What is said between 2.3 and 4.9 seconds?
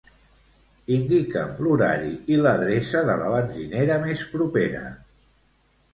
i l'adreça de la benzinera més propera.